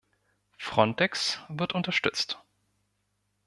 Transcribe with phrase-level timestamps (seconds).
[0.57, 2.39] Frontex wird unterstützt.